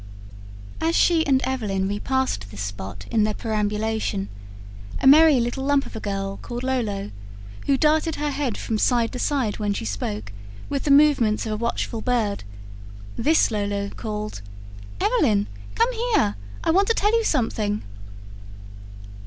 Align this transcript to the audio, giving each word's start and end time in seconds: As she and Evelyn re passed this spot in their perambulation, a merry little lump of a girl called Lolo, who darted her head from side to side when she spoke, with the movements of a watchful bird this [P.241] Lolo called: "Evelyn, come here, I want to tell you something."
As 0.81 0.95
she 0.95 1.23
and 1.27 1.43
Evelyn 1.43 1.87
re 1.87 1.99
passed 1.99 2.49
this 2.49 2.61
spot 2.61 3.05
in 3.11 3.23
their 3.23 3.35
perambulation, 3.35 4.29
a 4.99 5.05
merry 5.05 5.39
little 5.39 5.63
lump 5.63 5.85
of 5.85 5.95
a 5.95 5.99
girl 5.99 6.39
called 6.41 6.63
Lolo, 6.63 7.11
who 7.67 7.77
darted 7.77 8.15
her 8.15 8.31
head 8.31 8.57
from 8.57 8.79
side 8.79 9.11
to 9.11 9.19
side 9.19 9.59
when 9.59 9.75
she 9.75 9.85
spoke, 9.85 10.31
with 10.69 10.85
the 10.85 10.89
movements 10.91 11.45
of 11.45 11.51
a 11.51 11.57
watchful 11.57 12.01
bird 12.01 12.43
this 13.15 13.47
[P.241] 13.49 13.69
Lolo 13.69 13.89
called: 13.91 14.41
"Evelyn, 14.99 15.45
come 15.75 15.93
here, 15.93 16.35
I 16.63 16.71
want 16.71 16.87
to 16.87 16.95
tell 16.95 17.15
you 17.15 17.23
something." 17.23 17.83